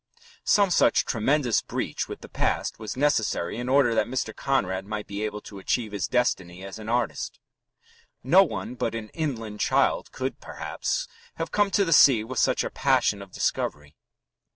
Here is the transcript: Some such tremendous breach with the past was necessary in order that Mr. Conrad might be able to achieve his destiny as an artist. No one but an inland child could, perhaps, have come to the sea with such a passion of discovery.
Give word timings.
Some 0.45 0.71
such 0.71 1.05
tremendous 1.05 1.61
breach 1.61 2.09
with 2.09 2.21
the 2.21 2.27
past 2.27 2.79
was 2.79 2.97
necessary 2.97 3.59
in 3.59 3.69
order 3.69 3.93
that 3.93 4.07
Mr. 4.07 4.35
Conrad 4.35 4.83
might 4.87 5.05
be 5.05 5.21
able 5.23 5.41
to 5.41 5.59
achieve 5.59 5.91
his 5.91 6.07
destiny 6.07 6.63
as 6.63 6.79
an 6.79 6.89
artist. 6.89 7.39
No 8.23 8.41
one 8.41 8.73
but 8.73 8.95
an 8.95 9.09
inland 9.09 9.59
child 9.59 10.11
could, 10.11 10.39
perhaps, 10.41 11.07
have 11.35 11.51
come 11.51 11.69
to 11.69 11.85
the 11.85 11.93
sea 11.93 12.23
with 12.23 12.39
such 12.39 12.63
a 12.63 12.71
passion 12.71 13.21
of 13.21 13.31
discovery. 13.31 13.95